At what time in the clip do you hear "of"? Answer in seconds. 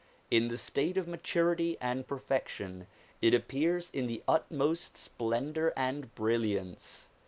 0.97-1.07